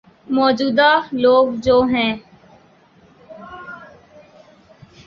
موجود 0.27 0.79
ہ 0.81 0.91
لوگ 1.13 1.45
جو 1.63 1.77
ہیں۔ 1.83 2.13